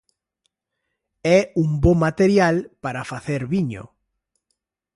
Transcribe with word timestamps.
É 1.37 1.39
un 1.63 1.69
bo 1.81 1.93
material 2.05 2.55
para 2.83 3.07
facer 3.11 3.41
viño. 3.53 3.83